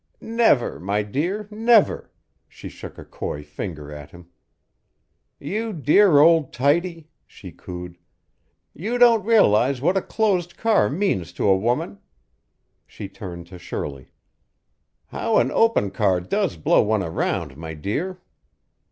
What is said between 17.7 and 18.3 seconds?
dear!"